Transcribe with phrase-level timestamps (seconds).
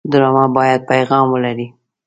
[0.11, 1.67] ډرامه باید پیغام ولري